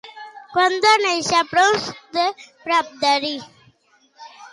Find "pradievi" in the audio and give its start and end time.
2.63-3.35